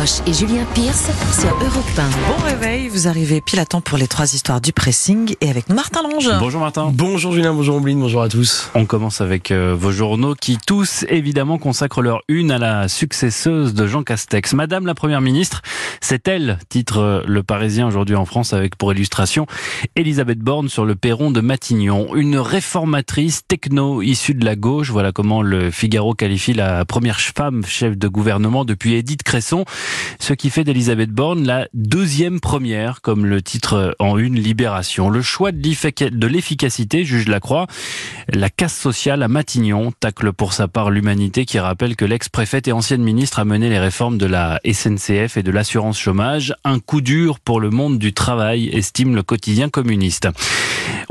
Roche 0.00 0.20
et 0.26 0.32
Julien 0.32 0.64
Pierce 0.72 1.10
sur 1.38 1.50
Europe 1.50 1.84
1. 1.98 2.02
Bon 2.28 2.44
réveil, 2.44 2.88
vous 2.88 3.06
arrivez 3.06 3.42
pile 3.42 3.60
à 3.60 3.66
temps 3.66 3.82
pour 3.82 3.98
les 3.98 4.08
trois 4.08 4.32
histoires 4.32 4.62
du 4.62 4.72
pressing 4.72 5.34
et 5.42 5.50
avec 5.50 5.68
Martin 5.68 6.02
Longe. 6.02 6.30
Bonjour 6.38 6.60
Martin. 6.62 6.90
Bonjour 6.94 7.32
Julien, 7.32 7.52
bonjour 7.52 7.76
Ombline, 7.76 8.00
bonjour 8.00 8.22
à 8.22 8.30
tous. 8.30 8.70
On 8.74 8.86
commence 8.86 9.20
avec 9.20 9.50
euh, 9.50 9.74
vos 9.78 9.92
journaux 9.92 10.34
qui 10.34 10.56
tous 10.66 11.04
évidemment 11.10 11.58
consacrent 11.58 12.00
leur 12.00 12.22
une 12.28 12.50
à 12.50 12.58
la 12.58 12.88
successeuse 12.88 13.74
de 13.74 13.86
Jean 13.86 14.02
Castex. 14.02 14.54
Madame 14.54 14.86
la 14.86 14.94
Première 14.94 15.20
ministre, 15.20 15.60
c'est 16.00 16.28
elle, 16.28 16.58
titre 16.70 16.98
euh, 16.98 17.22
Le 17.26 17.42
Parisien 17.42 17.86
aujourd'hui 17.86 18.16
en 18.16 18.24
France 18.24 18.54
avec 18.54 18.76
pour 18.76 18.92
illustration 18.94 19.46
Elisabeth 19.96 20.38
Borne 20.38 20.70
sur 20.70 20.86
le 20.86 20.94
perron 20.94 21.30
de 21.30 21.42
Matignon. 21.42 22.14
Une 22.14 22.38
réformatrice 22.38 23.42
techno 23.46 24.00
issue 24.00 24.34
de 24.34 24.46
la 24.46 24.56
gauche, 24.56 24.90
voilà 24.90 25.12
comment 25.12 25.42
le 25.42 25.70
Figaro 25.70 26.14
qualifie 26.14 26.54
la 26.54 26.86
première 26.86 27.20
femme 27.20 27.64
chef 27.66 27.98
de 27.98 28.08
gouvernement 28.08 28.64
depuis 28.64 28.94
Edith 28.94 29.24
Cresson, 29.24 29.66
ce 30.18 30.34
qui 30.34 30.50
fait 30.50 30.64
d'Elisabeth 30.64 31.10
Borne 31.10 31.46
la 31.46 31.68
deuxième 31.74 32.40
première, 32.40 33.00
comme 33.00 33.26
le 33.26 33.42
titre 33.42 33.96
en 33.98 34.18
une 34.18 34.38
Libération. 34.38 35.10
Le 35.10 35.22
choix 35.22 35.52
de 35.52 36.26
l'efficacité, 36.26 37.04
juge 37.04 37.28
Lacroix, 37.28 37.66
la 38.28 38.50
casse 38.50 38.76
sociale 38.76 39.22
à 39.22 39.28
Matignon 39.28 39.92
tacle 39.92 40.32
pour 40.32 40.52
sa 40.52 40.68
part 40.68 40.90
l'humanité 40.90 41.44
qui 41.44 41.58
rappelle 41.58 41.96
que 41.96 42.04
l'ex-préfète 42.04 42.68
et 42.68 42.72
ancienne 42.72 43.02
ministre 43.02 43.38
a 43.38 43.44
mené 43.44 43.68
les 43.68 43.78
réformes 43.78 44.18
de 44.18 44.26
la 44.26 44.60
SNCF 44.70 45.36
et 45.36 45.42
de 45.42 45.50
l'assurance 45.50 45.98
chômage. 45.98 46.54
Un 46.64 46.78
coup 46.78 47.00
dur 47.00 47.40
pour 47.40 47.60
le 47.60 47.70
monde 47.70 47.98
du 47.98 48.12
travail, 48.12 48.68
estime 48.72 49.14
le 49.14 49.22
quotidien 49.22 49.68
communiste. 49.68 50.28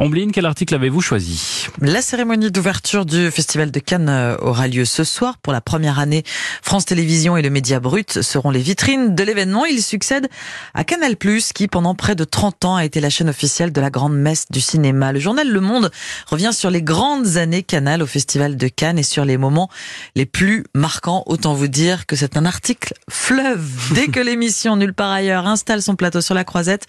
Ombline, 0.02 0.31
quel 0.31 0.45
article 0.45 0.76
avez-vous 0.76 1.02
choisi? 1.02 1.67
La 1.81 2.02
cérémonie 2.02 2.49
d'ouverture 2.52 3.05
du 3.05 3.30
Festival 3.31 3.70
de 3.70 3.80
Cannes 3.81 4.08
euh, 4.08 4.38
aura 4.39 4.70
lieu 4.70 4.85
ce 4.85 5.03
soir. 5.03 5.38
Pour 5.39 5.52
la 5.52 5.59
première 5.59 5.99
année, 5.99 6.23
France 6.62 6.85
Télévisions 6.85 7.35
et 7.35 7.41
le 7.41 7.49
Média 7.49 7.81
Brut 7.81 8.22
seront 8.22 8.49
les 8.49 8.62
vitrines 8.62 9.13
de 9.13 9.23
l'événement. 9.25 9.66
Il 9.66 9.84
succède 9.84 10.30
à 10.73 10.85
Canal+, 10.85 11.17
qui 11.53 11.67
pendant 11.67 11.95
près 11.95 12.16
de 12.16 12.23
30 12.23 12.64
ans 12.64 12.75
a 12.78 12.86
été 12.86 13.02
la 13.02 13.09
chaîne 13.09 13.28
officielle 13.28 13.73
de 13.73 13.81
la 13.81 13.89
grande 13.89 14.16
messe 14.16 14.45
du 14.50 14.61
cinéma. 14.61 15.11
Le 15.11 15.19
journal 15.19 15.50
Le 15.50 15.59
Monde 15.59 15.91
revient 16.28 16.52
sur 16.53 16.69
les 16.69 16.81
grandes 16.81 17.36
années 17.36 17.63
Canal 17.63 18.02
au 18.02 18.08
Festival 18.08 18.56
de 18.56 18.67
Cannes 18.69 19.00
et 19.00 19.03
sur 19.03 19.25
les 19.25 19.36
moments 19.36 19.69
les 20.16 20.25
plus 20.25 20.63
marquants. 20.73 21.23
Autant 21.25 21.53
vous 21.53 21.67
dire 21.67 22.06
que 22.06 22.16
c'est 22.16 22.38
un 22.38 22.45
article 22.45 22.94
fleuve. 23.09 23.69
Dès 23.95 24.08
que 24.08 24.22
l'émission 24.22 24.78
Nulle 24.78 24.94
part 24.94 25.11
ailleurs 25.11 25.45
installe 25.45 25.81
son 25.81 25.97
plateau 25.97 26.22
sur 26.22 26.36
la 26.36 26.45
croisette, 26.45 26.88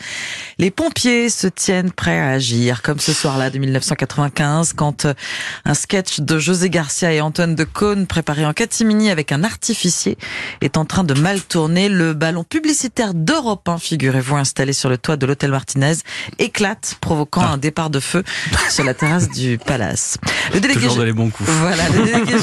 les 0.58 0.70
pompiers 0.70 1.28
se 1.28 1.48
tiennent 1.48 1.90
prêts 1.90 2.20
à 2.20 2.28
agir, 2.28 2.82
comme 2.82 2.99
ce 3.00 3.12
soir-là 3.12 3.50
de 3.50 3.58
1995, 3.58 4.74
quand 4.74 5.04
euh, 5.04 5.14
un 5.64 5.74
sketch 5.74 6.20
de 6.20 6.38
José 6.38 6.70
Garcia 6.70 7.12
et 7.12 7.20
Antoine 7.20 7.54
de 7.54 7.64
Caunes, 7.64 8.06
préparé 8.06 8.44
en 8.44 8.52
catimini 8.52 9.10
avec 9.10 9.32
un 9.32 9.44
artificier, 9.44 10.18
est 10.60 10.76
en 10.76 10.84
train 10.84 11.04
de 11.04 11.14
mal 11.14 11.40
tourner. 11.40 11.88
Le 11.88 12.12
ballon 12.12 12.44
publicitaire 12.44 13.14
d'Europe 13.14 13.68
1, 13.68 13.78
figurez-vous, 13.78 14.36
installé 14.36 14.72
sur 14.72 14.88
le 14.88 14.98
toit 14.98 15.16
de 15.16 15.26
l'hôtel 15.26 15.50
Martinez, 15.50 15.94
éclate, 16.38 16.96
provoquant 17.00 17.42
ah. 17.42 17.52
un 17.52 17.58
départ 17.58 17.90
de 17.90 18.00
feu 18.00 18.22
sur 18.68 18.84
la 18.84 18.94
terrasse 18.94 19.30
du 19.30 19.58
palace. 19.58 20.18
Le 20.52 20.60
délégué, 20.60 20.88
Toujours 20.88 21.04
les 21.04 21.12
bons 21.12 21.30
coups. 21.30 21.48
Voilà, 21.48 21.88
le 21.88 22.04
délégué, 22.04 22.34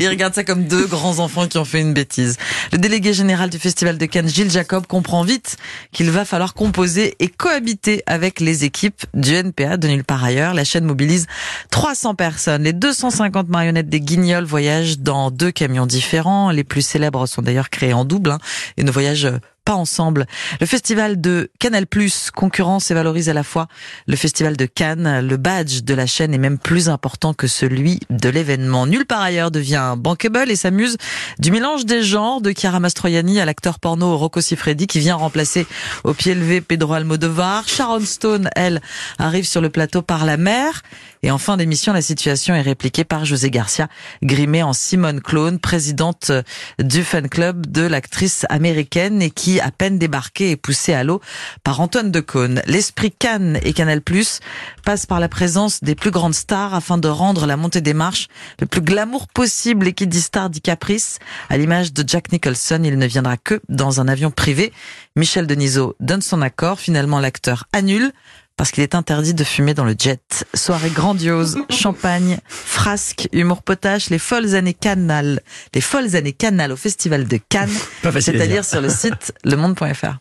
il 0.00 0.08
regarde 0.08 0.34
ça 0.34 0.44
comme 0.44 0.64
deux 0.64 0.86
grands 0.86 1.18
enfants 1.18 1.46
qui 1.46 1.58
ont 1.58 1.64
fait 1.64 1.80
une 1.80 1.94
bêtise. 1.94 2.36
Le 2.72 2.78
délégué 2.78 3.12
général 3.12 3.50
du 3.50 3.58
Festival 3.58 3.98
de 3.98 4.06
Cannes, 4.06 4.28
Gilles 4.28 4.50
Jacob, 4.50 4.86
comprend 4.86 5.22
vite 5.22 5.56
qu'il 5.92 6.10
va 6.10 6.24
falloir 6.24 6.54
composer 6.54 7.16
et 7.20 7.28
cohabiter 7.28 8.02
avec 8.06 8.40
les 8.40 8.64
équipes 8.64 9.04
du 9.14 9.34
NPA 9.34 9.67
de 9.76 9.88
nulle 9.88 10.04
part 10.04 10.24
ailleurs. 10.24 10.54
La 10.54 10.64
chaîne 10.64 10.84
mobilise 10.84 11.26
300 11.70 12.14
personnes. 12.14 12.62
Les 12.62 12.72
250 12.72 13.48
marionnettes 13.48 13.88
des 13.88 14.00
Guignols 14.00 14.44
voyagent 14.44 14.98
dans 14.98 15.30
deux 15.30 15.50
camions 15.50 15.86
différents. 15.86 16.50
Les 16.50 16.64
plus 16.64 16.82
célèbres 16.82 17.26
sont 17.26 17.42
d'ailleurs 17.42 17.70
créés 17.70 17.92
en 17.92 18.04
double 18.04 18.30
hein, 18.30 18.38
et 18.76 18.84
ne 18.84 18.90
voyagent 18.90 19.30
ensemble. 19.74 20.26
Le 20.60 20.66
festival 20.66 21.20
de 21.20 21.50
Canal 21.58 21.86
Plus 21.86 22.30
concurrence 22.30 22.90
et 22.90 22.94
valorise 22.94 23.28
à 23.28 23.32
la 23.32 23.42
fois 23.42 23.68
le 24.06 24.16
festival 24.16 24.56
de 24.56 24.66
Cannes. 24.66 25.26
Le 25.26 25.36
badge 25.36 25.82
de 25.82 25.94
la 25.94 26.06
chaîne 26.06 26.34
est 26.34 26.38
même 26.38 26.58
plus 26.58 26.88
important 26.88 27.34
que 27.34 27.46
celui 27.46 28.00
de 28.10 28.28
l'événement. 28.28 28.86
Nulle 28.86 29.06
part 29.06 29.20
ailleurs 29.20 29.50
devient 29.50 29.94
bankable 29.96 30.50
et 30.50 30.56
s'amuse 30.56 30.96
du 31.38 31.50
mélange 31.50 31.84
des 31.84 32.02
genres 32.02 32.40
de 32.40 32.52
Chiara 32.52 32.80
Mastroianni 32.80 33.40
à 33.40 33.44
l'acteur 33.44 33.78
porno 33.78 34.16
Rocco 34.16 34.40
Siffredi 34.40 34.86
qui 34.86 35.00
vient 35.00 35.16
remplacer 35.16 35.66
au 36.04 36.14
pied 36.14 36.34
levé 36.34 36.60
Pedro 36.60 36.94
Almodovar. 36.94 37.68
Sharon 37.68 38.00
Stone, 38.00 38.50
elle, 38.56 38.80
arrive 39.18 39.46
sur 39.46 39.60
le 39.60 39.70
plateau 39.70 40.02
par 40.02 40.24
la 40.24 40.36
mer. 40.36 40.82
Et 41.22 41.30
en 41.30 41.38
fin 41.38 41.56
d'émission, 41.56 41.92
la 41.92 42.02
situation 42.02 42.54
est 42.54 42.60
répliquée 42.60 43.04
par 43.04 43.24
José 43.24 43.50
Garcia, 43.50 43.88
grimée 44.22 44.62
en 44.62 44.72
Simone 44.72 45.20
Clone, 45.20 45.58
présidente 45.58 46.30
du 46.78 47.02
fan 47.02 47.28
club 47.28 47.66
de 47.66 47.82
l'actrice 47.82 48.46
américaine 48.48 49.20
et 49.20 49.30
qui, 49.30 49.57
à 49.60 49.70
peine 49.70 49.98
débarquée, 49.98 50.52
est 50.52 50.56
poussée 50.56 50.94
à 50.94 51.04
l'eau 51.04 51.20
par 51.64 51.80
Antoine 51.80 52.10
de 52.10 52.20
Caunes. 52.20 52.62
L'esprit 52.66 53.12
Cannes 53.12 53.58
et 53.62 53.72
Canal 53.72 54.00
Plus 54.00 54.40
passe 54.84 55.06
par 55.06 55.20
la 55.20 55.28
présence 55.28 55.82
des 55.82 55.94
plus 55.94 56.10
grandes 56.10 56.34
stars 56.34 56.74
afin 56.74 56.98
de 56.98 57.08
rendre 57.08 57.46
la 57.46 57.56
montée 57.56 57.80
des 57.80 57.94
marches 57.94 58.28
le 58.60 58.66
plus 58.66 58.80
glamour 58.80 59.28
possible 59.28 59.88
et 59.88 59.92
qui 59.92 60.06
dit 60.06 60.20
star 60.20 60.50
dit 60.50 60.60
caprice. 60.60 61.18
À 61.48 61.56
l'image 61.56 61.92
de 61.92 62.04
Jack 62.06 62.32
Nicholson, 62.32 62.80
il 62.84 62.98
ne 62.98 63.06
viendra 63.06 63.36
que 63.36 63.60
dans 63.68 64.00
un 64.00 64.08
avion 64.08 64.30
privé. 64.30 64.72
Michel 65.16 65.46
Denisot 65.46 65.96
donne 66.00 66.22
son 66.22 66.42
accord. 66.42 66.80
Finalement, 66.80 67.20
l'acteur 67.20 67.64
annule 67.72 68.12
parce 68.58 68.72
qu'il 68.72 68.82
est 68.82 68.94
interdit 68.96 69.32
de 69.32 69.44
fumer 69.44 69.72
dans 69.72 69.84
le 69.84 69.94
jet. 69.98 70.44
Soirée 70.52 70.90
grandiose, 70.90 71.56
champagne, 71.70 72.38
frasque, 72.48 73.28
humour 73.32 73.62
potache, 73.62 74.10
les 74.10 74.18
folles 74.18 74.54
années 74.54 74.74
Canal, 74.74 75.40
les 75.74 75.80
folles 75.80 76.16
années 76.16 76.32
Canal 76.32 76.72
au 76.72 76.76
Festival 76.76 77.26
de 77.26 77.38
Cannes, 77.48 77.70
c'est-à-dire 78.20 78.64
sur 78.64 78.82
le 78.82 78.90
site 78.90 79.32
lemonde.fr. 79.44 80.18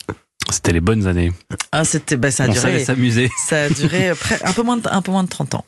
C'était 0.50 0.72
les 0.72 0.80
bonnes 0.80 1.08
années. 1.08 1.34
Ah, 1.74 1.84
c'était, 1.84 2.16
bah, 2.16 2.32
ça 2.32 2.46
a 2.46 2.48
On 2.48 2.54
duré. 2.54 2.86
s'amuser. 2.86 3.30
Ça 3.50 3.64
a 3.64 3.70
duré 3.70 4.12
un 4.44 4.54
peu 4.54 4.62
moins 4.62 4.78
de, 4.78 4.88
un 4.90 5.02
peu 5.02 5.12
moins 5.12 5.24
de 5.24 5.30
30 5.30 5.56
ans 5.56 5.66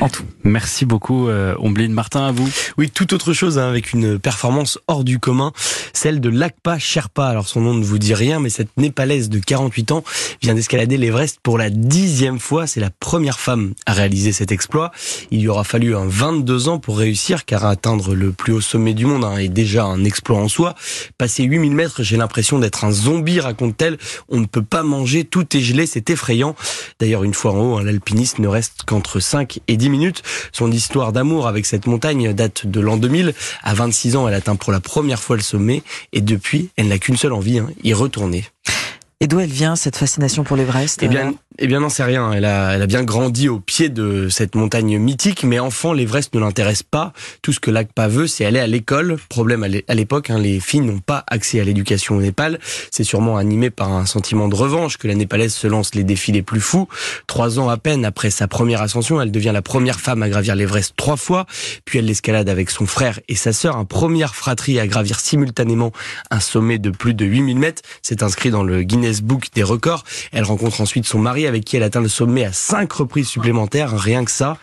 en 0.00 0.08
tout. 0.08 0.24
Merci 0.44 0.86
beaucoup, 0.86 1.28
euh, 1.28 1.54
Ombline 1.58 1.92
Martin, 1.92 2.26
à 2.26 2.32
vous. 2.32 2.48
Oui, 2.78 2.90
tout 2.90 3.12
autre 3.12 3.32
chose 3.32 3.58
hein, 3.58 3.68
avec 3.68 3.92
une 3.92 4.18
performance 4.18 4.78
hors 4.88 5.04
du 5.04 5.18
commun, 5.18 5.52
celle 5.92 6.20
de 6.20 6.30
Lakpa 6.30 6.78
Sherpa. 6.78 7.26
Alors 7.26 7.46
son 7.46 7.60
nom 7.60 7.74
ne 7.74 7.84
vous 7.84 7.98
dit 7.98 8.14
rien, 8.14 8.40
mais 8.40 8.48
cette 8.48 8.70
Népalaise 8.78 9.28
de 9.28 9.38
48 9.38 9.92
ans 9.92 10.04
vient 10.40 10.54
d'escalader 10.54 10.96
l'Everest 10.96 11.40
pour 11.42 11.58
la 11.58 11.68
dixième 11.68 12.38
fois. 12.38 12.66
C'est 12.66 12.80
la 12.80 12.90
première 12.90 13.38
femme 13.38 13.74
à 13.84 13.92
réaliser 13.92 14.32
cet 14.32 14.52
exploit. 14.52 14.90
Il 15.30 15.40
lui 15.40 15.48
aura 15.48 15.64
fallu 15.64 15.94
un 15.94 16.06
22 16.06 16.68
ans 16.68 16.78
pour 16.78 16.98
réussir, 16.98 17.44
car 17.44 17.66
atteindre 17.66 18.14
le 18.14 18.32
plus 18.32 18.54
haut 18.54 18.60
sommet 18.60 18.94
du 18.94 19.04
monde 19.04 19.24
hein, 19.24 19.36
est 19.36 19.48
déjà 19.48 19.84
un 19.84 20.04
exploit 20.04 20.38
en 20.38 20.48
soi. 20.48 20.74
Passer 21.18 21.44
8000 21.44 21.74
mètres, 21.74 22.02
j'ai 22.02 22.16
l'impression 22.16 22.58
d'être 22.58 22.84
un 22.84 22.90
zombie, 22.90 23.40
raconte-t-elle. 23.40 23.98
On 24.30 24.40
ne 24.40 24.46
peut 24.46 24.62
pas 24.62 24.82
manger, 24.82 25.24
tout 25.24 25.56
est 25.56 25.60
gelé, 25.60 25.86
c'est 25.86 26.08
effrayant. 26.08 26.56
D'ailleurs, 26.98 27.24
une 27.24 27.34
fois 27.34 27.52
en 27.52 27.58
haut, 27.58 27.78
hein, 27.78 27.82
l'alpiniste 27.82 28.38
ne 28.38 28.48
reste 28.48 28.84
qu'entre 28.86 29.20
5 29.20 29.60
et 29.68 29.76
10 29.76 29.89
minutes. 29.90 30.22
Son 30.52 30.70
histoire 30.72 31.12
d'amour 31.12 31.46
avec 31.46 31.66
cette 31.66 31.86
montagne 31.86 32.32
date 32.32 32.66
de 32.66 32.80
l'an 32.80 32.96
2000. 32.96 33.34
À 33.62 33.74
26 33.74 34.16
ans, 34.16 34.28
elle 34.28 34.34
atteint 34.34 34.56
pour 34.56 34.72
la 34.72 34.80
première 34.80 35.22
fois 35.22 35.36
le 35.36 35.42
sommet 35.42 35.82
et 36.12 36.20
depuis, 36.20 36.70
elle 36.76 36.88
n'a 36.88 36.98
qu'une 36.98 37.16
seule 37.16 37.32
envie, 37.32 37.58
hein, 37.58 37.68
y 37.82 37.92
retourner. 37.92 38.44
Et 39.22 39.26
d'où 39.26 39.38
elle 39.38 39.50
vient 39.50 39.76
cette 39.76 39.96
fascination 39.96 40.44
pour 40.44 40.56
l'Everest 40.56 41.02
Eh 41.02 41.08
bien, 41.08 41.34
eh 41.58 41.66
bien, 41.66 41.80
non, 41.80 41.88
c'est 41.88 42.04
rien. 42.04 42.32
Elle 42.32 42.44
a, 42.44 42.74
elle 42.74 42.82
a 42.82 42.86
bien 42.86 43.02
grandi 43.02 43.48
au 43.48 43.58
pied 43.58 43.88
de 43.88 44.28
cette 44.28 44.54
montagne 44.54 44.98
mythique, 44.98 45.42
mais 45.42 45.58
enfant, 45.58 45.92
l'Everest 45.92 46.32
ne 46.34 46.40
l'intéresse 46.40 46.84
pas. 46.84 47.12
Tout 47.42 47.52
ce 47.52 47.58
que 47.58 47.70
l'ACPA 47.72 48.08
veut, 48.08 48.26
c'est 48.28 48.44
aller 48.44 48.60
à 48.60 48.68
l'école. 48.68 49.16
Problème 49.28 49.64
à 49.64 49.94
l'époque, 49.94 50.30
hein, 50.30 50.38
les 50.38 50.60
filles 50.60 50.80
n'ont 50.80 51.00
pas 51.00 51.24
accès 51.26 51.60
à 51.60 51.64
l'éducation 51.64 52.16
au 52.16 52.20
Népal. 52.20 52.60
C'est 52.92 53.04
sûrement 53.04 53.36
animé 53.36 53.70
par 53.70 53.92
un 53.92 54.06
sentiment 54.06 54.48
de 54.48 54.54
revanche 54.54 54.96
que 54.96 55.08
la 55.08 55.14
Népalaise 55.14 55.52
se 55.52 55.66
lance 55.66 55.94
les 55.94 56.04
défis 56.04 56.30
les 56.30 56.42
plus 56.42 56.60
fous. 56.60 56.88
Trois 57.26 57.58
ans 57.58 57.68
à 57.68 57.76
peine 57.76 58.04
après 58.04 58.30
sa 58.30 58.46
première 58.46 58.80
ascension, 58.80 59.20
elle 59.20 59.32
devient 59.32 59.52
la 59.52 59.62
première 59.62 60.00
femme 60.00 60.22
à 60.22 60.28
gravir 60.28 60.54
l'Everest 60.54 60.94
trois 60.96 61.16
fois. 61.16 61.46
Puis 61.84 61.98
elle 61.98 62.04
l'escalade 62.04 62.48
avec 62.48 62.70
son 62.70 62.86
frère 62.86 63.18
et 63.28 63.34
sa 63.34 63.52
sœur, 63.52 63.76
un 63.76 63.84
première 63.84 64.36
fratrie 64.36 64.78
à 64.78 64.86
gravir 64.86 65.18
simultanément 65.18 65.92
un 66.30 66.40
sommet 66.40 66.78
de 66.78 66.90
plus 66.90 67.14
de 67.14 67.24
8000 67.24 67.58
mètres. 67.58 67.82
C'est 68.02 68.22
inscrit 68.22 68.50
dans 68.50 68.62
le 68.62 68.82
Guinness 68.82 69.20
Book 69.20 69.48
des 69.54 69.64
records. 69.64 70.04
Elle 70.32 70.44
rencontre 70.44 70.80
ensuite 70.80 71.06
son 71.06 71.18
mari 71.18 71.39
avec 71.46 71.64
qui 71.64 71.76
elle 71.76 71.82
atteint 71.82 72.00
le 72.00 72.08
sommet 72.08 72.44
à 72.44 72.52
cinq 72.52 72.92
reprises 72.92 73.28
supplémentaires, 73.28 73.96
rien 73.98 74.24
que 74.24 74.30
ça. 74.30 74.58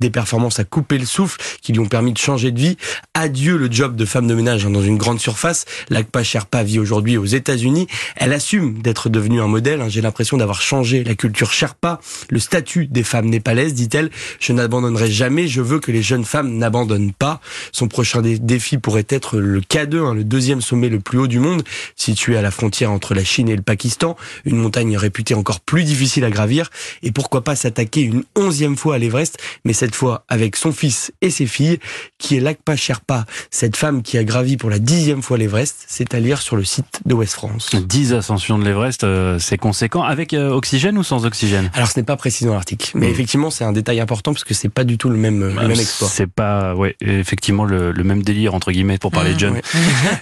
Des 0.00 0.10
performances 0.10 0.58
à 0.60 0.64
couper 0.64 0.98
le 0.98 1.06
souffle 1.06 1.40
qui 1.62 1.72
lui 1.72 1.80
ont 1.80 1.86
permis 1.86 2.12
de 2.12 2.18
changer 2.18 2.50
de 2.50 2.60
vie. 2.60 2.76
Adieu 3.14 3.56
le 3.56 3.70
job 3.70 3.96
de 3.96 4.04
femme 4.04 4.26
de 4.26 4.34
ménage 4.34 4.66
hein, 4.66 4.70
dans 4.70 4.82
une 4.82 4.98
grande 4.98 5.20
surface. 5.20 5.64
L'Akpa 5.88 6.22
Sherpa 6.22 6.62
vit 6.62 6.78
aujourd'hui 6.78 7.16
aux 7.16 7.24
États-Unis. 7.24 7.86
Elle 8.16 8.32
assume 8.32 8.80
d'être 8.82 9.08
devenue 9.08 9.40
un 9.40 9.46
modèle. 9.46 9.80
Hein. 9.80 9.88
J'ai 9.88 10.00
l'impression 10.00 10.36
d'avoir 10.36 10.60
changé 10.60 11.04
la 11.04 11.14
culture 11.14 11.52
Sherpa, 11.52 12.00
le 12.30 12.38
statut 12.38 12.86
des 12.86 13.02
femmes 13.02 13.28
népalaises, 13.28 13.74
dit-elle. 13.74 14.10
Je 14.40 14.52
n'abandonnerai 14.52 15.10
jamais. 15.10 15.48
Je 15.48 15.60
veux 15.60 15.80
que 15.80 15.90
les 15.90 16.02
jeunes 16.02 16.24
femmes 16.24 16.56
n'abandonnent 16.56 17.12
pas. 17.12 17.40
Son 17.72 17.88
prochain 17.88 18.22
défi 18.22 18.78
pourrait 18.78 19.06
être 19.08 19.38
le 19.38 19.60
K2, 19.60 19.98
hein, 19.98 20.14
le 20.14 20.24
deuxième 20.24 20.60
sommet 20.60 20.88
le 20.88 21.00
plus 21.00 21.18
haut 21.18 21.26
du 21.26 21.38
monde, 21.38 21.62
situé 21.96 22.36
à 22.36 22.42
la 22.42 22.50
frontière 22.50 22.90
entre 22.90 23.14
la 23.14 23.24
Chine 23.24 23.48
et 23.48 23.56
le 23.56 23.62
Pakistan. 23.62 24.16
Une 24.44 24.56
montagne 24.56 24.96
réputée 24.96 25.34
encore 25.34 25.60
plus 25.60 25.84
difficile 25.84 26.13
difficile 26.14 26.24
à 26.24 26.30
gravir. 26.30 26.70
Et 27.02 27.10
pourquoi 27.12 27.42
pas 27.42 27.56
s'attaquer 27.56 28.02
une 28.02 28.22
onzième 28.36 28.76
fois 28.76 28.96
à 28.96 28.98
l'Everest, 28.98 29.38
mais 29.64 29.72
cette 29.72 29.94
fois 29.94 30.24
avec 30.28 30.56
son 30.56 30.72
fils 30.72 31.12
et 31.20 31.30
ses 31.30 31.46
filles, 31.46 31.78
qui 32.18 32.36
est 32.36 32.40
Lakpa 32.40 32.76
Sherpa, 32.76 33.24
cette 33.50 33.76
femme 33.76 34.02
qui 34.02 34.16
a 34.18 34.24
gravi 34.24 34.56
pour 34.56 34.70
la 34.70 34.78
dixième 34.78 35.22
fois 35.22 35.38
l'Everest. 35.38 35.84
C'est 35.88 36.14
à 36.14 36.20
lire 36.20 36.40
sur 36.40 36.56
le 36.56 36.64
site 36.64 37.00
de 37.04 37.14
West 37.14 37.34
France. 37.34 37.70
10 37.74 38.14
ascensions 38.14 38.58
de 38.58 38.64
l'Everest, 38.64 39.02
euh, 39.04 39.38
c'est 39.38 39.58
conséquent. 39.58 40.02
Avec 40.02 40.34
euh, 40.34 40.50
oxygène 40.50 40.96
ou 40.98 41.02
sans 41.02 41.24
oxygène? 41.26 41.70
Alors 41.74 41.88
ce 41.90 41.98
n'est 41.98 42.04
pas 42.04 42.16
précis 42.16 42.44
dans 42.44 42.54
l'article, 42.54 42.92
mais 42.94 43.08
Mm. 43.08 43.10
effectivement 43.10 43.50
c'est 43.50 43.64
un 43.64 43.72
détail 43.72 44.00
important 44.00 44.32
parce 44.32 44.44
que 44.44 44.54
c'est 44.54 44.68
pas 44.68 44.84
du 44.84 44.98
tout 44.98 45.08
le 45.08 45.16
même, 45.16 45.40
le 45.40 45.52
même 45.54 45.70
exploit. 45.72 46.08
C'est 46.08 46.26
pas, 46.30 46.74
ouais, 46.74 46.96
effectivement 47.00 47.64
le, 47.64 47.92
le 47.92 48.04
même 48.04 48.22
délire 48.22 48.54
entre 48.54 48.70
guillemets 48.72 48.98
pour 48.98 49.10
parler 49.10 49.34
de 49.34 49.38
John. 49.38 49.54
Ouais. 49.54 49.62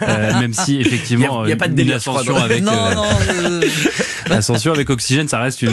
Euh, 0.02 0.40
même 0.40 0.52
si 0.52 0.80
effectivement 0.80 1.44
Il 1.44 1.50
y 1.50 1.52
a- 1.52 1.56
pas 1.56 1.68
de 1.68 1.74
délire, 1.74 1.96
ascension 1.96 2.36
avec 2.36 2.62
non, 2.62 2.72
euh, 2.72 2.94
non, 2.94 3.04
euh, 3.30 3.60
ascension 4.30 4.72
avec 4.72 4.90
oxygène, 4.90 5.28
ça 5.28 5.38
reste 5.38 5.62
une, 5.62 5.70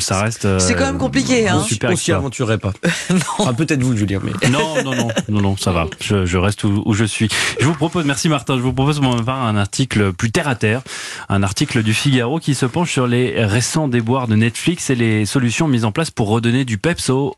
ça 0.00 0.22
reste. 0.22 0.44
euh, 0.44 0.58
C'est 0.58 0.74
quand 0.74 0.86
même 0.86 0.98
compliqué, 0.98 1.48
hein. 1.48 1.62
Super 1.62 1.90
On 1.90 1.96
s'y 1.96 2.12
aventurerait 2.12 2.58
pas. 2.58 2.72
non. 3.10 3.16
Enfin 3.38 3.54
peut-être 3.54 3.82
vous 3.82 3.96
Julien, 3.96 4.20
mais 4.22 4.32
Non, 4.48 4.82
non, 4.84 4.94
non, 4.94 5.08
non, 5.28 5.40
non, 5.40 5.56
ça 5.56 5.72
va. 5.72 5.86
Je, 6.00 6.26
je 6.26 6.36
reste 6.38 6.64
où, 6.64 6.82
où 6.84 6.94
je 6.94 7.04
suis. 7.04 7.28
Je 7.60 7.66
vous 7.66 7.74
propose, 7.74 8.04
merci 8.04 8.28
Martin, 8.28 8.56
je 8.56 8.62
vous 8.62 8.72
propose 8.72 9.00
pour 9.00 9.14
ma 9.16 9.22
part 9.22 9.44
un 9.44 9.56
article 9.56 10.12
plus 10.12 10.30
terre 10.30 10.48
à 10.48 10.54
terre, 10.54 10.82
un 11.28 11.42
article 11.42 11.82
du 11.82 11.94
Figaro 11.94 12.38
qui 12.38 12.54
se 12.54 12.66
penche 12.66 12.92
sur 12.92 13.06
les 13.06 13.44
récents 13.44 13.88
déboires 13.88 14.28
de 14.28 14.36
Netflix 14.36 14.90
et 14.90 14.94
les 14.94 15.26
solutions 15.26 15.68
mises 15.68 15.84
en 15.84 15.92
place 15.92 16.10
pour 16.10 16.28
redonner 16.28 16.64
du 16.64 16.78
peps 16.78 17.10
au 17.10 17.34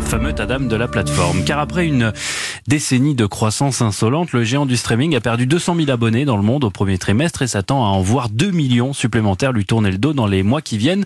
fameux 0.00 0.32
Tadam 0.32 0.68
de 0.68 0.76
la 0.76 0.88
plateforme. 0.88 1.44
Car 1.44 1.58
après 1.58 1.86
une 1.86 2.12
décennie 2.66 3.14
de 3.14 3.26
croissance 3.26 3.82
insolente, 3.82 4.32
le 4.32 4.44
géant 4.44 4.66
du 4.66 4.76
streaming 4.76 5.14
a 5.16 5.20
perdu 5.20 5.46
200 5.46 5.76
000 5.76 5.90
abonnés 5.90 6.24
dans 6.24 6.36
le 6.36 6.42
monde 6.42 6.64
au 6.64 6.70
premier 6.70 6.98
trimestre 6.98 7.42
et 7.42 7.46
s'attend 7.46 7.84
à 7.84 7.88
en 7.88 8.00
voir 8.00 8.28
2 8.28 8.50
millions 8.50 8.92
supplémentaires 8.92 9.52
lui 9.52 9.64
tourner 9.64 9.90
le 9.90 9.98
dos 9.98 10.12
dans 10.12 10.26
les 10.26 10.42
mois 10.42 10.62
qui 10.62 10.78
viennent. 10.78 11.04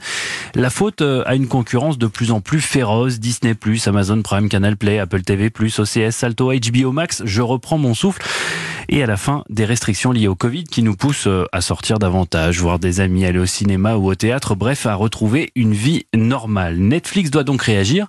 La 0.55 0.70
faute 0.70 1.02
euh, 1.02 1.23
à 1.26 1.35
une 1.35 1.49
concurrence 1.49 1.99
de 1.99 2.06
plus 2.06 2.31
en 2.31 2.41
plus 2.41 2.61
féroce, 2.61 3.19
Disney+, 3.20 3.55
Amazon 3.87 4.23
Prime, 4.23 4.49
Canal 4.49 4.76
Play, 4.76 4.99
Apple 4.99 5.23
TV+, 5.23 5.50
OCS, 5.56 6.11
Salto, 6.11 6.52
HBO 6.52 6.93
Max, 6.93 7.23
je 7.25 7.43
reprends 7.43 7.79
mon 7.79 7.94
souffle. 7.94 8.23
Et 8.88 9.02
à 9.02 9.06
la 9.06 9.17
fin, 9.17 9.44
des 9.49 9.64
restrictions 9.64 10.12
liées 10.12 10.29
au 10.29 10.35
Covid 10.35 10.64
qui 10.64 10.82
nous 10.82 10.94
poussent 10.94 11.26
euh, 11.26 11.47
à 11.52 11.61
sortir 11.61 11.99
davantage, 11.99 12.61
voir 12.61 12.79
des 12.79 13.00
amis, 13.00 13.25
aller 13.25 13.38
au 13.38 13.47
cinéma 13.47 13.97
ou 13.97 14.11
au 14.11 14.14
théâtre, 14.14 14.55
bref, 14.55 14.87
à 14.87 14.94
retrouver 14.94 15.50
une 15.55 15.73
vie 15.73 16.06
normale. 16.14 16.79
Netflix 16.79 17.31
doit 17.31 17.44
donc 17.44 17.62
réagir 17.62 18.06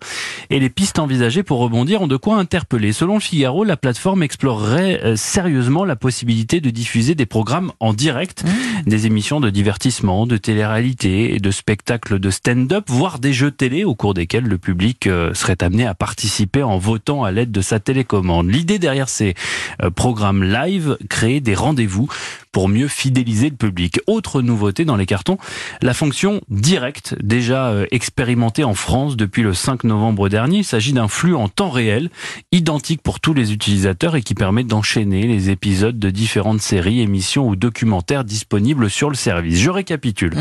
et 0.49 0.59
les 0.59 0.69
pistes 0.75 1.00
envisagées 1.00 1.42
pour 1.42 1.60
rebondir 1.60 2.01
ont 2.01 2.07
de 2.07 2.18
quoi 2.18 2.36
interpeller. 2.36 2.92
Selon 2.92 3.16
le 3.16 3.19
Figaro, 3.22 3.63
la 3.63 3.77
plateforme 3.77 4.24
explorerait 4.24 5.01
euh, 5.04 5.16
sérieusement 5.16 5.86
la 5.86 5.95
possibilité 5.95 6.60
de 6.60 6.69
diffuser 6.69 7.16
des 7.16 7.25
programmes 7.25 7.72
en 7.80 7.94
direct, 7.94 8.44
des 8.86 9.07
émissions 9.07 9.39
de 9.39 9.50
divertissement, 9.50 10.27
de 10.27 10.36
télé-réalité 10.36 11.33
et 11.33 11.39
de 11.39 11.51
spectacles 11.51 12.19
de 12.19 12.30
stand-up, 12.30 12.83
voire 12.88 13.19
des 13.19 13.31
jeux 13.31 13.51
télé 13.51 13.86
au 13.86 13.95
cours 13.95 14.13
desquels 14.13 14.44
le 14.44 14.57
public 14.57 15.07
euh, 15.07 15.33
serait 15.33 15.63
amené 15.63 15.88
à 15.88 15.95
participer 15.95 16.62
en 16.62 16.77
votant 16.77 17.24
à 17.24 17.31
l'aide 17.31 17.51
de 17.54 17.62
sa 17.62 17.80
télécommande. 17.80 18.51
L'idée 18.51 18.77
derrière 18.77 19.07
ces 19.07 19.33
euh, 19.81 19.89
programmes 19.89 20.44
live, 20.44 20.98
créer 21.10 21.39
des 21.39 21.56
rendez-vous 21.56 22.10
pour 22.51 22.68
mieux 22.68 22.89
fidéliser 22.89 23.50
le 23.50 23.56
public. 23.56 24.00
Autre 24.07 24.42
nouveauté 24.42 24.83
dans 24.83 24.95
les 24.98 25.06
cartons, 25.06 25.38
la 25.81 25.94
fonction 25.94 26.42
directe, 26.50 27.16
déjà 27.22 27.74
expérimentée 27.92 28.63
en 28.63 28.75
France 28.75 29.18
depuis 29.18 29.42
le 29.42 29.54
5 29.54 29.83
novembre 29.83 30.30
dernier. 30.30 30.63
Il 30.65 30.67
s'agit 30.67 30.94
d'un 30.94 31.07
flux 31.07 31.35
en 31.35 31.47
temps 31.47 31.69
réel, 31.69 32.09
identique 32.51 33.03
pour 33.03 33.19
tous 33.19 33.35
les 33.35 33.53
utilisateurs 33.53 34.15
et 34.15 34.23
qui 34.23 34.33
permet 34.33 34.63
d'enchaîner 34.63 35.27
les 35.27 35.51
épisodes 35.51 36.00
de 36.00 36.09
différentes 36.09 36.59
séries, 36.59 37.01
émissions 37.01 37.47
ou 37.47 37.56
documentaires 37.56 38.23
disponibles 38.23 38.89
sur 38.89 39.12
le 39.12 39.15
service. 39.15 39.59
Je 39.59 39.69
récapitule. 39.69 40.33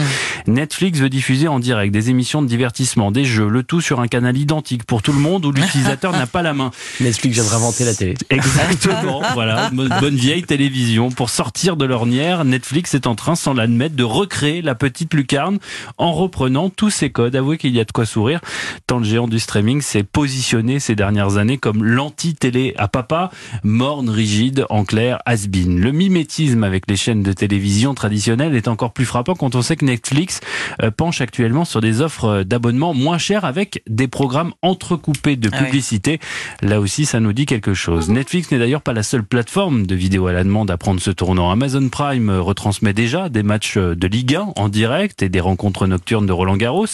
Netflix 0.47 0.99
veut 0.99 1.11
diffuser 1.11 1.47
en 1.47 1.59
direct 1.59 1.93
des 1.93 2.09
émissions 2.09 2.41
de 2.41 2.47
divertissement, 2.47 3.11
des 3.11 3.27
jeux, 3.27 3.51
le 3.51 3.65
tout 3.65 3.83
sur 3.83 4.01
un 4.01 4.09
canal 4.09 4.39
identique 4.39 4.85
pour 4.85 5.03
tout 5.03 5.13
le 5.13 5.19
monde 5.19 5.45
où 5.45 5.53
l'utilisateur 5.53 6.13
n'a 6.17 6.27
pas 6.27 6.41
la 6.41 6.55
main. 6.55 6.71
Netflix 7.01 7.35
vient 7.35 7.45
de 7.45 7.51
réinventer 7.51 7.85
la 7.85 7.95
télé. 7.95 8.15
Exactement, 8.31 9.21
voilà, 9.35 9.69
bonne 9.75 9.95
bonne 10.01 10.17
vieille 10.17 10.45
télévision. 10.45 11.11
Pour 11.11 11.29
sortir 11.29 11.77
de 11.77 11.85
l'ornière, 11.85 12.47
Netflix 12.47 12.95
est 12.95 13.07
en 13.07 13.15
train, 13.15 13.35
sans 13.35 13.53
l'admettre, 13.53 13.95
de 13.95 14.05
recréer 14.05 14.63
la 14.63 14.75
petite 14.75 15.13
lucarne 15.13 15.59
en 15.99 16.15
reprenant 16.15 16.71
tous 16.71 16.89
ses 16.89 17.11
codes. 17.11 17.37
Avouez 17.37 17.59
qu'il 17.59 17.75
y 17.77 17.81
a 17.81 17.85
de 17.85 17.93
quoi 17.93 18.07
sourire, 18.07 18.41
tant 18.87 19.01
le 19.01 19.05
géant 19.05 19.29
du 19.29 19.39
streaming 19.39 19.83
s'est 19.83 20.03
positionné 20.15 20.79
ces 20.79 20.95
dernières 20.95 21.39
années 21.39 21.59
comme 21.59 21.83
l'anti-télé 21.85 22.73
à 22.79 22.87
papa, 22.87 23.31
morne, 23.65 24.09
rigide, 24.09 24.65
en 24.71 24.85
clair, 24.85 25.19
has-been. 25.27 25.81
Le 25.81 25.91
mimétisme 25.91 26.63
avec 26.63 26.85
les 26.89 26.95
chaînes 26.95 27.25
de 27.25 27.33
télévision 27.33 27.95
traditionnelles 27.95 28.55
est 28.55 28.69
encore 28.69 28.93
plus 28.93 29.07
frappant 29.07 29.35
quand 29.35 29.57
on 29.57 29.61
sait 29.61 29.75
que 29.75 29.85
Netflix 29.85 30.39
euh, 30.83 30.93
penche 30.93 31.21
actuellement 31.21 31.65
sur 31.65 31.81
des 31.81 32.01
offres 32.01 32.27
euh, 32.27 32.45
d'abonnement 32.45 32.95
moins 32.95 33.19
chères 33.19 33.45
avec 33.45 33.83
des 33.89 34.07
programmes 34.07 34.53
entrecoupés 34.63 35.35
de 35.35 35.51
Ah 35.53 35.57
oui. 35.59 35.67
publicité. 35.67 36.21
Là 36.63 36.79
aussi, 36.79 37.07
ça 37.07 37.19
nous 37.19 37.33
dit 37.33 37.45
quelque 37.45 37.75
chose. 37.75 38.09
Netflix 38.09 38.53
n'est 38.53 38.61
d'ailleurs 38.61 38.83
pas 38.83 38.93
la 38.93 39.03
seule 39.03 39.25
plateforme 39.25 39.85
de 39.85 39.97
vidéo 39.97 40.29
à 40.29 40.33
la 40.33 40.45
demande 40.45 40.71
à 40.71 40.77
prendre 40.77 41.01
ce 41.01 41.11
tournant. 41.11 41.51
Amazon 41.51 41.89
Prime 41.89 42.31
euh, 42.31 42.41
retransmet 42.41 42.93
déjà 42.93 43.29
des 43.29 43.43
matchs 43.43 43.77
de 43.79 44.07
Ligue 44.07 44.37
1 44.37 44.53
en 44.55 44.69
direct 44.69 45.25
et 45.25 45.29
des 45.29 45.41
rencontres 45.41 45.89
nocturnes 45.89 46.27
de 46.27 46.33
Roland 46.33 46.57
Garros. 46.57 46.87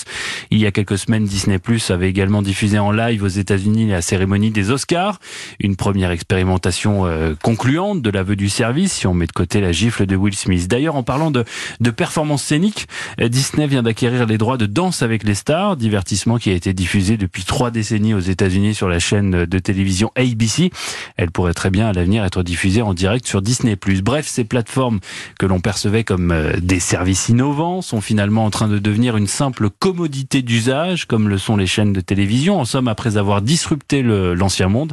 Il 0.51 0.57
y 0.57 0.65
a 0.65 0.71
quelques 0.73 0.97
semaines, 0.97 1.25
Disney 1.25 1.59
Plus 1.59 1.91
avait 1.91 2.09
également 2.09 2.41
diffusé 2.41 2.79
en 2.79 2.91
live 2.91 3.10
aux 3.19 3.29
États-Unis 3.29 3.89
la 3.89 4.03
cérémonie 4.03 4.51
des 4.51 4.71
Oscars. 4.71 5.19
Une 5.59 5.77
première 5.77 6.11
expérimentation 6.11 7.07
euh, 7.07 7.35
concluante 7.43 8.03
de 8.03 8.11
l'aveu 8.11 8.37
du 8.37 8.49
service 8.49 8.93
si 8.93 9.07
on 9.07 9.15
met 9.15 9.27
de 9.27 9.33
côté 9.33 9.61
la 9.61 9.73
gifle 9.73 10.07
de 10.07 10.15
Will 10.15 10.35
Smith. 10.35 10.69
D'ailleurs, 10.69 10.97
en 10.97 11.03
parlant 11.03 11.31
de, 11.31 11.45
de 11.81 11.91
performance 11.91 12.43
scénique, 12.43 12.87
euh, 13.21 13.29
Disney 13.29 13.67
vient 13.67 13.83
d'acquérir 13.83 14.27
les 14.27 14.39
droits 14.39 14.59
de 14.59 14.67
Danse 14.67 15.03
avec 15.03 15.25
les 15.25 15.35
stars, 15.35 15.77
divertissement 15.77 16.39
qui 16.39 16.51
a 16.51 16.55
été 16.55 16.73
diffusé 16.73 17.17
depuis 17.17 17.45
trois 17.45 17.71
décennies 17.71 18.15
aux 18.15 18.21
États-Unis 18.21 18.75
sur 18.75 18.89
la 18.89 18.99
chaîne 18.99 19.45
de 19.45 19.59
télévision 19.59 20.13
ABC. 20.15 20.71
Elle 21.17 21.31
pourrait 21.31 21.55
très 21.55 21.71
bien 21.71 21.89
à 21.89 21.93
l'avenir 21.93 22.25
être 22.25 22.43
diffusée 22.43 22.83
en 22.83 22.95
direct 22.95 23.27
sur 23.27 23.43
Disney+. 23.43 23.77
Bref, 24.03 24.27
ces 24.27 24.45
plateformes 24.45 25.01
que 25.39 25.47
l'on 25.47 25.61
percevait 25.61 26.05
comme 26.05 26.31
euh, 26.31 26.53
des 26.61 26.81
services 26.81 27.31
innovants 27.31 27.81
sont 27.81 28.01
finalement 28.01 28.45
en 28.45 28.51
train 28.51 28.69
de 28.69 28.79
devenir 28.79 29.17
une 29.17 29.27
simple 29.27 29.71
commodité 29.71 30.43
d'usage, 30.43 31.07
comme 31.07 31.29
le 31.29 31.39
sont 31.39 31.57
les 31.57 31.67
chaînes 31.67 31.93
de 31.93 32.01
télévision. 32.01 32.61
En 32.61 32.65
somme, 32.65 32.89
après 32.89 33.00
avoir 33.09 33.43
disrupté 33.43 34.03
le- 34.03 34.35
l'ancien 34.35 34.69
monde, 34.69 34.93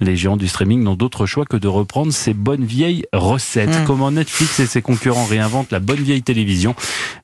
les 0.00 0.16
géants 0.16 0.36
du 0.36 0.48
streaming 0.48 0.82
n'ont 0.82 0.94
d'autre 0.94 1.26
choix 1.26 1.44
que 1.44 1.56
de 1.56 1.68
reprendre 1.68 2.12
ces 2.12 2.34
bonnes 2.34 2.64
vieilles 2.64 3.04
recettes. 3.12 3.80
Mm. 3.82 3.84
Comment 3.86 4.10
Netflix 4.10 4.60
et 4.60 4.66
ses 4.66 4.82
concurrents 4.82 5.24
réinventent 5.24 5.70
la 5.72 5.80
bonne 5.80 6.00
vieille 6.00 6.22
télévision, 6.22 6.74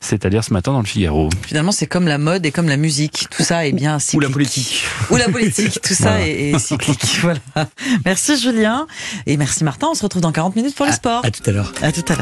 c'est 0.00 0.24
à 0.24 0.30
dire 0.30 0.42
ce 0.44 0.52
matin 0.52 0.72
dans 0.72 0.80
le 0.80 0.86
Figaro. 0.86 1.28
Finalement, 1.46 1.72
c'est 1.72 1.86
comme 1.86 2.06
la 2.06 2.18
mode 2.18 2.44
et 2.46 2.50
comme 2.50 2.68
la 2.68 2.76
musique. 2.76 3.26
Tout 3.36 3.42
ça 3.42 3.66
est 3.66 3.72
bien 3.72 3.96
Ou 3.96 4.00
cyclique. 4.00 4.22
la 4.22 4.30
politique. 4.32 4.84
Ou 5.10 5.16
la 5.16 5.28
politique. 5.28 5.80
Tout 5.82 5.94
ça 5.94 6.10
Voilà. 6.10 6.26
est, 6.28 6.50
est 6.50 6.58
cyclique. 6.58 7.00
Voilà. 7.22 7.40
Merci 8.04 8.38
Julien. 8.40 8.86
Et 9.26 9.36
merci 9.36 9.64
Martin. 9.64 9.88
On 9.90 9.94
se 9.94 10.02
retrouve 10.02 10.22
dans 10.22 10.32
40 10.32 10.56
minutes 10.56 10.74
pour 10.74 10.86
le 10.86 10.92
sport. 10.92 11.24
À 11.24 11.30
tout 11.30 11.42
à 11.46 11.52
l'heure. 11.52 11.72
À 11.82 11.92
tout 11.92 12.00
à 12.08 12.10
l'heure. 12.10 12.18